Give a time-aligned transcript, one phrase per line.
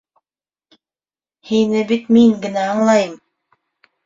[1.49, 3.15] Һине бит мин генә аңлайым!